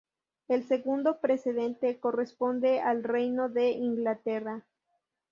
El 0.47 0.63
segundo 0.67 1.19
precedente 1.19 1.99
corresponde 1.99 2.79
al 2.79 3.03
Reino 3.03 3.49
de 3.49 3.69
Inglaterra. 3.69 4.63